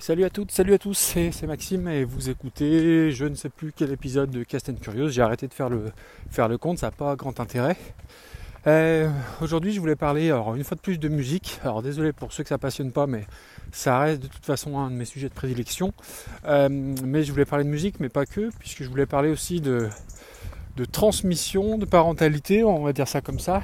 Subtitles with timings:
[0.00, 3.72] Salut à toutes, salut à tous, c'est Maxime et vous écoutez je ne sais plus
[3.74, 5.08] quel épisode de Cast Curious.
[5.08, 5.86] J'ai arrêté de faire le,
[6.30, 7.76] faire le compte, ça n'a pas grand intérêt.
[8.68, 11.58] Euh, aujourd'hui je voulais parler une fois de plus de musique.
[11.64, 13.26] Alors désolé pour ceux que ça passionne pas, mais
[13.72, 15.92] ça reste de toute façon un de mes sujets de prédilection.
[16.44, 19.60] Euh, mais je voulais parler de musique, mais pas que, puisque je voulais parler aussi
[19.60, 19.88] de,
[20.76, 23.62] de transmission, de parentalité, on va dire ça comme ça.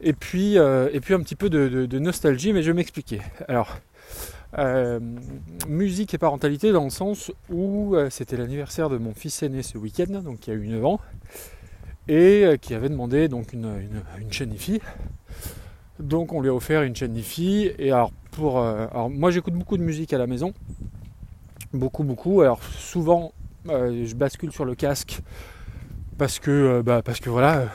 [0.00, 3.20] Et puis, euh, et puis un petit peu de, de nostalgie, mais je vais m'expliquer.
[3.48, 3.78] Alors,
[4.58, 5.00] euh,
[5.68, 9.78] musique et parentalité dans le sens où euh, c'était l'anniversaire de mon fils aîné ce
[9.78, 11.00] week-end, donc qui a eu 9 ans,
[12.06, 14.80] et euh, qui avait demandé donc une, une, chaîne IFI.
[15.98, 17.72] Donc on lui a offert une chaîne IFI.
[17.78, 20.54] Et alors pour, alors moi j'écoute beaucoup de musique à la maison,
[21.72, 22.40] beaucoup beaucoup.
[22.40, 23.32] Alors souvent
[23.66, 25.20] je bascule sur le casque
[26.18, 27.68] parce que bah, parce que voilà,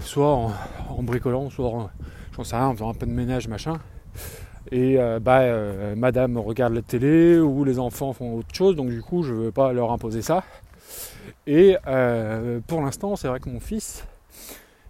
[0.00, 1.90] soit en, bricolant, soit en
[2.36, 3.78] faisant un peu de ménage machin
[4.72, 8.90] et euh, bah, euh, madame regarde la télé ou les enfants font autre chose, donc
[8.90, 10.44] du coup je ne veux pas leur imposer ça.
[11.46, 14.04] Et euh, pour l'instant, c'est vrai que mon fils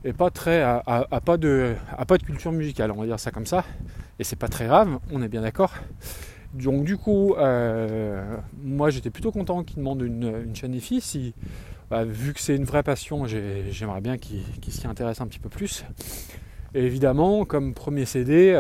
[0.05, 0.83] est pas très a,
[1.25, 1.75] pas de
[2.07, 3.65] pas de culture musicale, on va dire ça comme ça,
[4.19, 5.75] et c'est pas très grave, on est bien d'accord.
[6.55, 7.35] Donc du coup,
[8.63, 11.01] moi j'étais plutôt content qu'il demande une, chaîne IFI.
[11.01, 11.35] Si,
[11.91, 15.51] bah, vu que c'est une vraie passion, j'aimerais bien qu'il s'y intéresse un petit peu
[15.51, 15.85] plus.
[16.75, 18.55] Et évidemment, comme premier CD,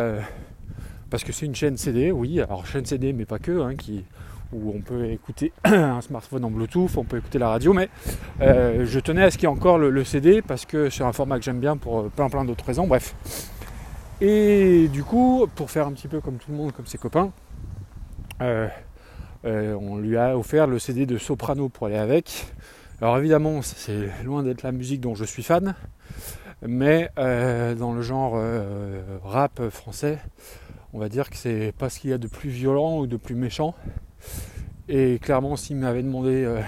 [1.17, 4.05] parce que c'est une chaîne CD, oui, alors chaîne CD, mais pas que, hein, qui,
[4.53, 7.89] où on peut écouter un smartphone en Bluetooth, on peut écouter la radio, mais
[8.43, 11.15] euh, je tenais à ce qu'il y ait encore le, CD parce que c'est un
[11.15, 13.15] format que j'aime bien pour euh, plein plein d'autres raisons, bref.
[14.21, 17.33] Et du coup, pour faire un petit peu comme tout le monde, comme ses copains,
[18.43, 18.69] euh,
[19.43, 22.45] on lui a offert le CD de Soprano pour aller avec.
[23.01, 25.75] Alors évidemment, c'est loin d'être la musique dont je suis fan,
[26.61, 28.39] mais dans le genre
[29.25, 30.19] rap français,
[30.93, 33.17] on va dire que c'est pas ce qu'il y a de plus violent ou de
[33.17, 33.75] plus méchant.
[34.89, 36.61] Et clairement, s'il m'avait demandé euh,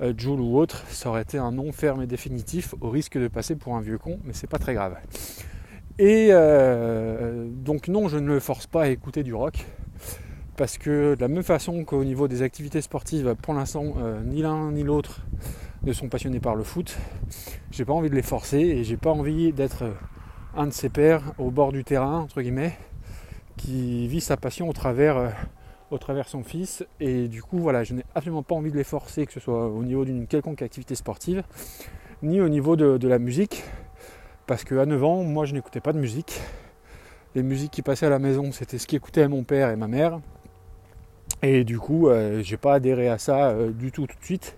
[0.00, 3.28] euh, Joule ou autre, ça aurait été un non ferme et définitif au risque de
[3.28, 4.96] passer pour un vieux con, mais c'est pas très grave.
[5.98, 9.66] Et euh, donc non, je ne le force pas à écouter du rock,
[10.56, 13.94] parce que de la même façon qu'au niveau des activités sportives, pour l'instant,
[14.24, 15.20] ni l'un ni l'autre
[15.82, 16.96] ne sont passionnés par le foot,
[17.72, 19.84] j'ai pas envie de les forcer et j'ai pas envie d'être
[20.56, 22.78] un de ses pères au bord du terrain, entre guillemets,
[23.62, 25.28] qui vit sa passion au travers, euh,
[25.90, 26.84] au travers son fils.
[27.00, 29.68] Et du coup, voilà, je n'ai absolument pas envie de les forcer, que ce soit
[29.68, 31.42] au niveau d'une quelconque activité sportive,
[32.22, 33.62] ni au niveau de, la musique.
[34.46, 36.40] Parce qu'à 9 ans, moi, je n'écoutais pas de musique.
[37.34, 40.20] Les musiques qui passaient à la maison, c'était ce qu'écoutaient mon père et ma mère.
[41.42, 44.56] Et du coup, euh, j'ai pas adhéré à ça euh, du tout tout de suite.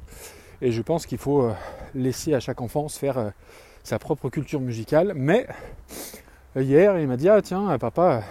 [0.62, 1.50] Et je pense qu'il faut
[1.94, 3.32] laisser à chaque enfant se faire
[3.82, 5.12] sa propre culture musicale.
[5.14, 5.46] Mais
[6.56, 8.22] hier, il m'a dit Ah, tiens, papa,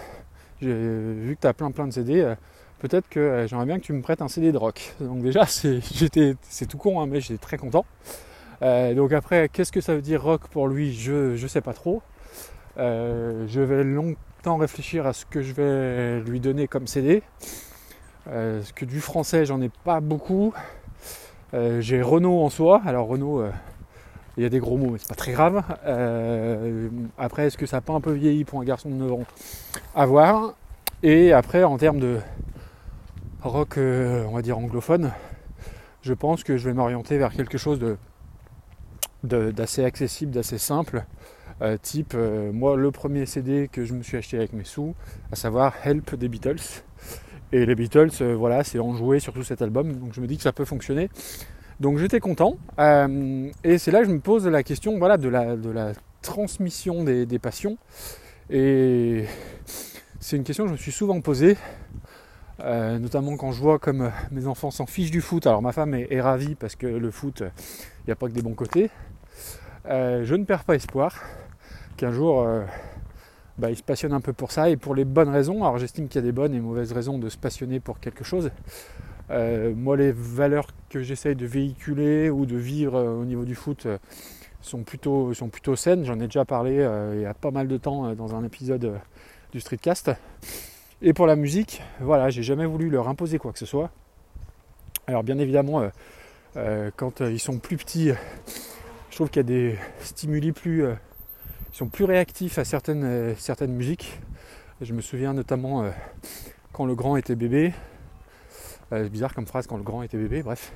[0.68, 2.36] vu que tu as plein plein de CD, euh,
[2.80, 4.96] peut-être que euh, j'aimerais bien que tu me prêtes un CD de rock.
[5.00, 5.82] Donc déjà, c'est,
[6.68, 7.86] tout con, hein, mais j'étais très content.
[8.62, 10.94] Euh, donc après, qu'est-ce que ça veut dire rock pour lui?
[10.94, 12.02] Je ne sais pas trop.
[12.78, 17.24] je vais longtemps réfléchir à ce que je vais lui donner comme CD.
[18.26, 20.54] que du français, j'en ai pas beaucoup.
[21.52, 22.82] j'ai Renault en soi.
[22.86, 23.44] Alors Renault,
[24.38, 25.64] il y a des gros mots, mais c'est pas très grave.
[27.18, 29.26] après, est-ce que ça n'a pas un peu vieilli pour un garçon de 9 ans?
[29.96, 30.56] À voir.
[31.06, 32.20] Et après, en termes de
[33.42, 35.12] rock, euh, on va dire anglophone,
[36.02, 37.78] je pense que je vais m'orienter vers quelque chose
[39.24, 41.04] de, d'assez accessible, d'assez simple.
[41.62, 44.96] Euh, type, euh, moi, le premier CD que je me suis acheté avec mes sous,
[45.32, 46.84] à savoir Help des Beatles.
[47.52, 50.44] Et les Beatles, voilà, c'est enjoué sur tout cet album, donc je me dis que
[50.44, 51.10] ça peut fonctionner.
[51.80, 52.58] Donc j'étais content.
[52.78, 57.78] et c'est là que je me pose la question voilà, de, la, transmission des, passions.
[58.50, 59.26] Et
[60.20, 61.58] c'est une question que je me suis souvent posée,
[62.60, 65.46] euh, notamment quand je vois comme mes enfants s'en fichent du foot.
[65.48, 68.42] Alors ma femme est, ravie parce que le foot, il n'y a pas que des
[68.42, 68.90] bons côtés.
[69.86, 71.22] Euh, je ne perds pas espoir
[71.98, 72.64] qu'un jour euh,
[73.58, 75.64] bah, ils se passionnent un peu pour ça et pour les bonnes raisons.
[75.64, 78.24] Alors j'estime qu'il y a des bonnes et mauvaises raisons de se passionner pour quelque
[78.24, 78.50] chose.
[79.30, 83.88] Moi les valeurs que j'essaye de véhiculer ou de vivre au niveau du foot
[84.62, 86.06] sont plutôt, sont plutôt saines.
[86.06, 86.74] J'en ai déjà parlé
[87.16, 89.00] il y a pas mal de temps dans un épisode
[89.52, 90.12] du streetcast.
[91.06, 93.92] Et pour la musique, voilà, j'ai jamais voulu leur imposer quoi que ce soit.
[95.06, 95.90] Alors bien évidemment, euh,
[96.56, 98.12] euh, quand euh, ils sont plus petits,
[99.10, 103.74] je trouve qu'il y a des stimuli plus, ils sont plus réactifs à certaines, certaines
[103.74, 104.22] musiques.
[104.80, 105.86] Je me souviens notamment
[106.72, 107.74] quand le grand était bébé.
[108.98, 110.72] C'est bizarre comme phrase quand le grand était bébé, bref.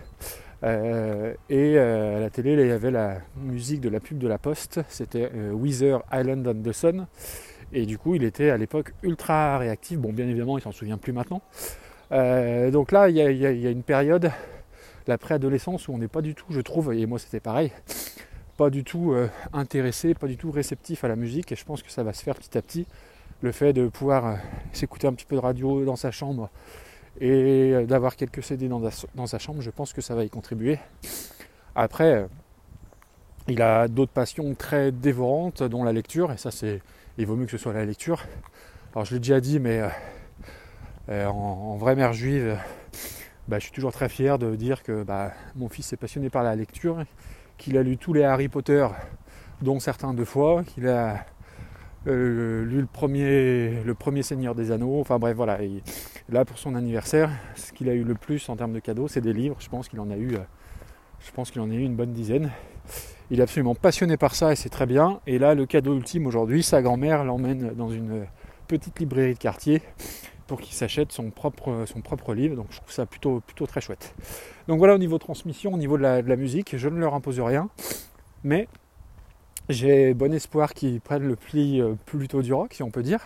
[0.64, 4.82] et à la télé, il y avait la musique de la pub de la Poste.
[4.90, 7.08] C'était Weather Island on the Sun.
[7.74, 10.00] Et du coup, il était à l'époque ultra réactif.
[10.00, 11.42] Bon, bien évidemment, il s'en souvient plus maintenant.
[12.12, 14.32] Euh, donc là, il y, a, une période,
[15.08, 17.72] la préadolescence, où on n'est pas du tout, je trouve, et moi c'était pareil,
[18.56, 21.52] pas du tout euh, intéressé, pas du tout réceptif à la musique.
[21.52, 22.88] Et je pense que ça va se faire petit à petit.
[23.42, 24.36] Le fait de pouvoir euh,
[24.72, 26.50] s'écouter un petit peu de radio dans sa chambre
[27.20, 30.80] et d'avoir quelques CD dans, sa chambre, je pense que ça va y contribuer.
[31.76, 32.28] Après,
[33.48, 36.82] il a d'autres passions très dévorantes, dont la lecture, et ça c'est.
[37.18, 38.26] Il vaut mieux que ce soit la lecture.
[38.94, 39.82] Alors je l'ai déjà dit, mais
[41.10, 42.58] euh, en, vraie mère juive,
[43.48, 46.44] bah, je suis toujours très fier de dire que bah, mon fils est passionné par
[46.44, 47.04] la lecture,
[47.58, 48.88] qu'il a lu tous les Harry Potter,
[49.62, 51.26] dont certains deux fois, qu'il a
[52.08, 55.60] euh, lu le premier, le premier Seigneur des Anneaux, enfin bref voilà.
[56.30, 59.22] Là pour son anniversaire, ce qu'il a eu le plus en termes de cadeaux, c'est
[59.22, 59.58] des livres.
[59.60, 60.40] Je pense qu'il en a eu, euh,
[61.20, 62.52] je pense qu'il en a eu une bonne dizaine.
[63.30, 65.20] Il est absolument passionné par ça et c'est très bien.
[65.28, 68.26] Et là, le cadeau ultime aujourd'hui, sa grand-mère l'emmène dans une
[68.68, 69.82] petite librairie de quartier
[70.48, 72.56] pour qu'il s'achète son propre, livre.
[72.56, 74.16] Donc je trouve ça plutôt, plutôt très chouette.
[74.68, 77.70] Donc voilà au niveau transmission, au niveau de la, musique, je ne leur impose rien.
[78.44, 78.68] Mais
[79.68, 83.20] j'ai bon espoir qu'ils prennent le pli euh, plutôt du rock, si on peut dire.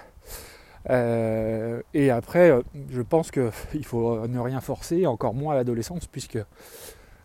[0.90, 3.52] Euh, et après, euh, je pense qu'il
[3.86, 6.40] faut ne rien forcer, encore moins à l'adolescence, puisque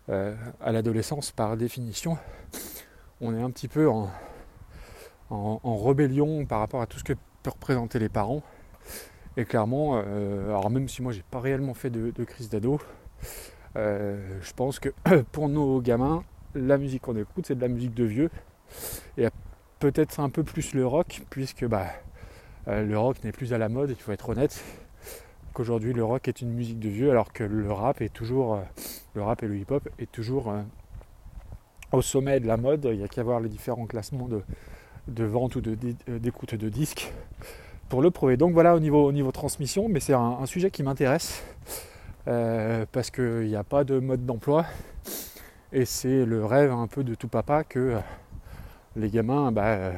[0.09, 2.17] à l'adolescence, par définition,
[3.19, 4.09] on est un petit peu en,
[5.29, 7.13] en, rébellion par rapport à tout ce que
[7.43, 8.43] peuvent représenter les parents.
[9.35, 12.79] Et clairement, euh, alors même si moi j'ai pas réellement fait de, crise d'ado,
[13.75, 14.89] euh, je pense que
[15.31, 16.23] pour nos gamins,
[16.55, 18.29] la musique qu'on écoute, c'est de la musique de vieux.
[19.17, 19.27] Et
[19.79, 21.85] peut-être un peu plus le rock, puisque bah,
[22.67, 24.63] euh, le rock n'est plus à la mode, il faut être honnête.
[25.53, 28.59] Qu'aujourd'hui le rock est une musique de vieux, alors que le rap est toujours.
[29.15, 30.53] le rap et le hip-hop est toujours
[31.91, 32.87] au sommet de la mode.
[32.91, 37.11] Il n'y a qu'à voir les différents classements de, vente ou d'écoute de, disques
[37.89, 38.37] pour le prouver.
[38.37, 41.43] Donc voilà au niveau, au niveau transmission, mais c'est un, sujet qui m'intéresse
[42.27, 44.65] euh, parce qu'il n'y a pas de mode d'emploi
[45.73, 47.99] et c'est le rêve un peu de tout papa que euh,
[48.95, 49.93] les gamins bah, euh,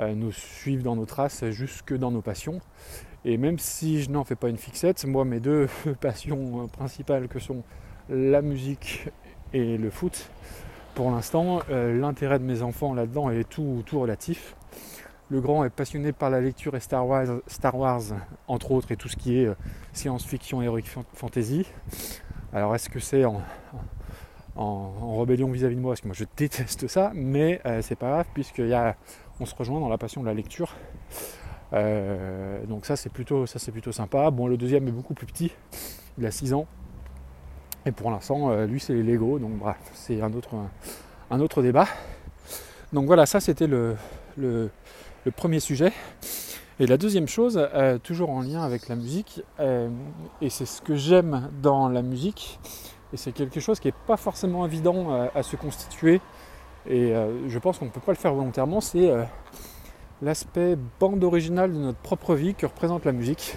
[0.00, 2.60] nous suivent dans nos traces jusque dans nos passions.
[3.24, 5.68] Et même si je n'en fais pas une fixette, moi mes deux
[6.00, 7.62] passions principales que sont
[8.08, 9.08] la musique
[9.52, 10.28] et le foot,
[10.94, 14.56] pour l'instant l'intérêt de mes enfants là-dedans est tout, tout relatif.
[15.30, 18.02] Le grand est passionné par la lecture et Star Wars, Star Wars
[18.46, 19.54] entre autres, et tout ce qui est euh,
[19.94, 21.66] science-fiction, héroïque fantasy.
[22.52, 23.40] Alors est-ce que c'est en,
[24.54, 25.92] en, rébellion vis-à-vis de moi?
[25.92, 28.26] Parce que moi je déteste ça, mais euh, c'est pas grave
[29.36, 30.74] puisqu'on se rejoint dans la passion de la lecture.
[31.72, 34.30] Euh, donc ça c'est plutôt, ça, plutôt sympa.
[34.30, 35.52] Bon le deuxième est beaucoup plus petit,
[36.18, 36.66] il a 6 ans.
[37.86, 40.54] Et pour l'instant, lui c'est les Lego, donc bref, c'est un autre,
[41.30, 41.86] un, autre débat.
[42.94, 43.96] Donc voilà, ça c'était le,
[44.38, 44.70] le,
[45.24, 45.92] le premier sujet.
[46.80, 49.88] Et la deuxième chose, euh, toujours en lien avec la musique, euh,
[50.40, 52.58] et c'est ce que j'aime dans la musique,
[53.12, 56.20] et c'est quelque chose qui n'est pas forcément évident euh, à se constituer,
[56.88, 57.14] et
[57.48, 59.10] je pense qu'on ne peut pas le faire volontairement, c'est
[60.22, 63.56] l'aspect bande originale de notre propre vie que représente la musique.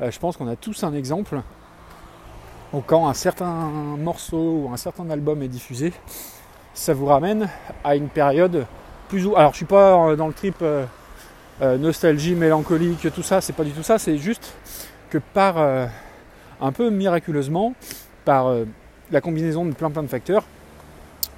[0.00, 1.40] je pense qu'on a tous un exemple
[2.72, 5.92] où quand un certain morceau ou un certain album est diffusé,
[6.74, 7.48] ça vous ramène
[7.84, 8.66] à une période
[9.36, 10.84] alors je suis pas dans le trip euh,
[11.62, 14.54] euh, nostalgie, mélancolique, tout ça, c'est pas du tout ça, c'est juste
[15.10, 15.86] que par euh,
[16.60, 17.74] un peu miraculeusement,
[18.24, 18.52] par
[19.10, 20.44] la combinaison de plein plein de facteurs,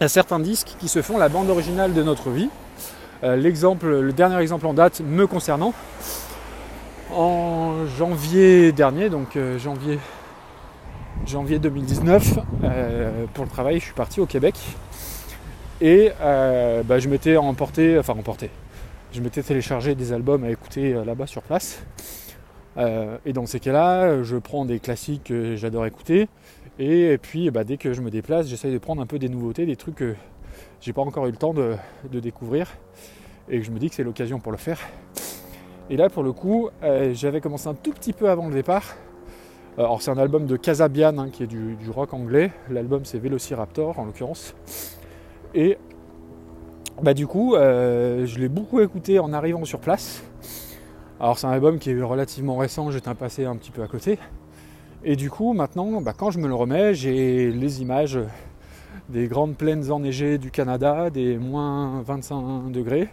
[0.01, 2.49] il y a certains disques qui se font la bande originale de notre vie.
[3.23, 5.75] L'exemple, le dernier exemple en date me concernant,
[7.15, 9.99] en janvier dernier, donc janvier,
[11.27, 12.39] janvier 2019,
[13.35, 14.55] pour le travail, je suis parti au Québec
[15.81, 18.51] et euh, bah, je m'étais emporté, enfin emporté,
[19.13, 21.83] je m'étais téléchargé des albums à écouter euh, là-bas sur place.
[22.77, 26.29] Euh, et dans ces cas-là, je prends des classiques que j'adore écouter.
[26.83, 29.67] Et, puis bah, dès que je me déplace, j'essaye de prendre un peu des nouveautés,
[29.67, 30.15] des trucs que
[30.81, 31.77] j'ai pas encore eu le temps de,
[32.11, 32.69] découvrir.
[33.51, 34.81] Et je me dis que c'est l'occasion pour le faire.
[35.91, 36.71] Et là pour le coup,
[37.13, 38.97] j'avais commencé un tout petit peu avant le départ.
[39.77, 42.51] Alors c'est un album de Casabian hein, qui est du, rock anglais.
[42.71, 44.55] L'album c'est Velociraptor en l'occurrence.
[45.55, 45.77] Et
[47.03, 50.23] bah du coup, euh, je l'ai beaucoup écouté en arrivant sur place.
[51.21, 54.19] Alors c'est un album qui est relativement récent, j'étais passé un petit peu à côté.
[55.05, 58.19] Et du coup, maintenant, bah, quand je me le remets, j'ai les images
[59.09, 63.09] des grandes plaines enneigées du Canada, des moins 25 degrés.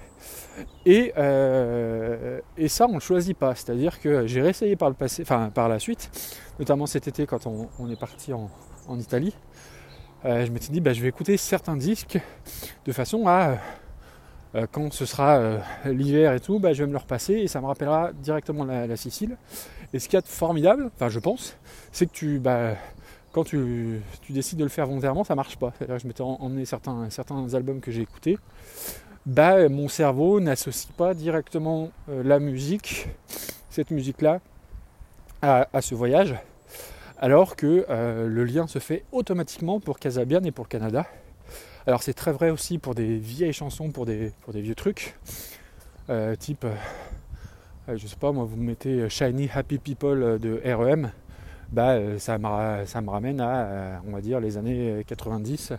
[0.86, 3.56] Et, euh, et ça, on ne choisit pas.
[3.56, 6.10] C'est-à-dire que j'ai réessayé par le passé, enfin par la suite,
[6.60, 8.50] notamment cet été quand on, est parti en
[9.00, 9.34] Italie.
[10.25, 12.20] Euh, je m'étais dit bah, je vais écouter certains disques
[12.86, 13.58] de façon à
[14.72, 17.68] quand ce sera l'hiver et tout, bah, je vais me le repasser et ça me
[17.68, 19.38] rappellera directement la, Sicile.
[19.94, 21.58] Et ce qu'il y a de formidable, enfin je pense,
[21.92, 22.75] c'est que bah,
[23.32, 25.74] quand tu, décides de le faire volontairement, ça marche pas.
[25.80, 28.38] Je m'étais emmené certains, albums que j'ai écoutés.
[29.25, 33.08] Bah, mon cerveau n'associe pas directement la musique,
[33.70, 34.39] cette musique-là,
[35.42, 36.36] à, ce voyage,
[37.20, 41.06] alors que le lien se fait automatiquement pour Casabian et pour le Canada.
[41.88, 45.15] Alors c'est très vrai aussi pour des vieilles chansons, pour des, pour des vieux trucs.
[46.10, 51.12] Euh, type, euh, je sais pas moi, vous mettez Shiny Happy People de REM,
[51.72, 55.74] bah, ça, me, ça me ramène à, on va dire, les années 90.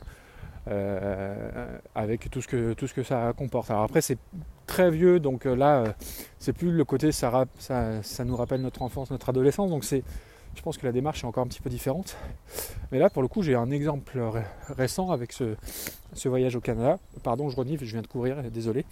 [1.95, 3.71] avec tout ce, que, tout ce que ça comporte.
[3.71, 4.19] Alors après c'est
[4.67, 5.95] très vieux, donc là
[6.39, 10.05] c'est plus le côté ça, ça, ça, nous rappelle notre enfance, notre adolescence, donc c'est
[10.55, 12.17] je pense que la démarche est encore un petit peu différente.
[12.91, 14.21] Mais là, pour le coup, j'ai un exemple
[14.69, 15.57] récent avec ce,
[16.27, 16.99] voyage au Canada.
[17.23, 18.85] Pardon, je renifle, je viens de courir, désolé.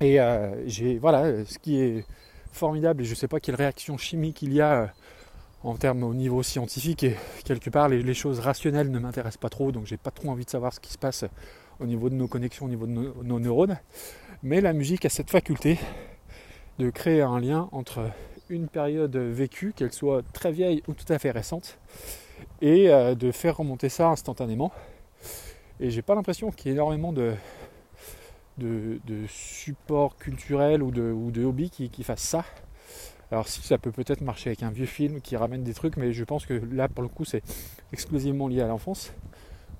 [0.00, 2.04] Et euh, j'ai, voilà, ce qui est
[2.52, 4.86] formidable, et je ne sais pas quelle réaction chimique il y a euh,
[5.62, 9.72] en termes au niveau scientifique, et quelque part, les, choses rationnelles ne m'intéressent pas trop,
[9.72, 11.24] donc j'ai pas trop envie de savoir ce qui se passe
[11.80, 13.78] au niveau de nos connexions, au niveau de nos neurones.
[14.42, 15.78] Mais la musique a cette faculté
[16.78, 18.10] de créer un lien entre
[18.48, 21.78] une période vécue, qu'elle soit très vieille ou tout à fait récente,
[22.60, 24.72] et euh, de faire remonter ça instantanément.
[25.80, 27.34] Et j'ai pas l'impression qu'il y ait énormément de,
[28.58, 28.98] de,
[29.28, 32.44] support culturel ou de, ou hobby qui, qui fassent ça.
[33.30, 36.12] Alors si ça peut peut-être marcher avec un vieux film qui ramène des trucs, mais
[36.12, 37.42] je pense que là pour le coup c'est
[37.92, 39.12] exclusivement lié à l'enfance.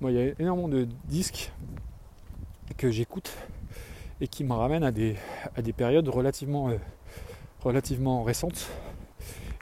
[0.01, 1.51] Moi il y a énormément de disques
[2.77, 3.31] que j'écoute
[4.19, 5.15] et qui me ramènent à des,
[5.55, 6.77] à des périodes relativement euh,
[7.63, 8.69] relativement récente.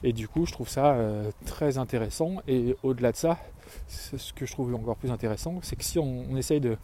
[0.03, 2.35] Et du coup, je trouve ça euh, très intéressant.
[2.47, 3.39] Et au-delà de ça,
[3.87, 6.77] ce que je trouve encore plus intéressant, c'est que si on, essaye de,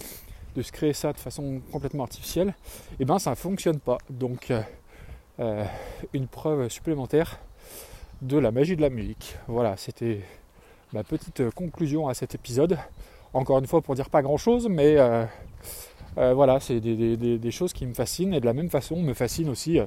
[0.59, 3.99] se créer ça de façon complètement artificielle, et eh ben ça ne fonctionne pas.
[4.09, 4.61] Donc, euh,
[5.39, 5.63] euh,
[6.13, 7.39] une preuve supplémentaire
[8.23, 9.35] de la magie de la musique.
[9.47, 10.21] Voilà, c'était
[10.93, 12.79] ma petite conclusion à cet épisode.
[13.33, 14.97] Encore une fois, pour dire pas grand chose, mais
[16.15, 18.33] voilà, c'est des, des, choses qui me fascinent.
[18.33, 19.79] Et de la même façon, me fascine aussi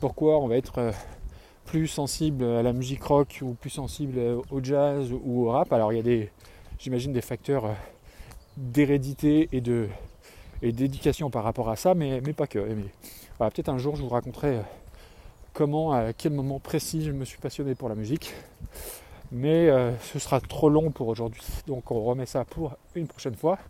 [0.00, 0.92] pourquoi on va être euh,
[1.66, 4.18] plus sensible à la musique rock ou plus sensible
[4.50, 5.72] au jazz ou au rap.
[5.72, 6.30] Alors il y a des,
[6.78, 7.74] j'imagine, des facteurs euh,
[8.56, 9.88] d'hérédité et de
[10.62, 12.58] et d'éducation par rapport à ça, mais, pas que.
[13.38, 14.62] peut-être un jour je vous raconterai euh,
[15.54, 18.34] comment, à quel moment précis je me suis passionné pour la musique.
[19.32, 19.68] Mais
[20.02, 23.60] ce sera trop long pour aujourd'hui, donc on remet ça pour une prochaine fois.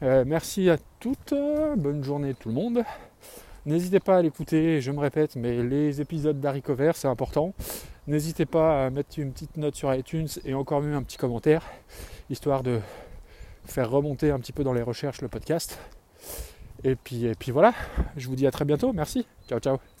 [0.00, 1.34] merci à toutes,
[1.76, 2.82] bonne journée tout le monde.
[3.64, 7.54] N'hésitez pas à l'écouter, je me répète, mais les épisodes d'Harry Cover, c'est important.
[8.08, 11.62] N'hésitez pas à mettre une petite note sur iTunes et encore mieux un petit commentaire,
[12.28, 12.80] histoire de
[13.64, 15.78] faire remonter un petit peu dans les recherches le podcast.
[16.82, 17.72] Et puis, et puis voilà,
[18.16, 19.91] je vous dis à très bientôt, merci, ciao ciao.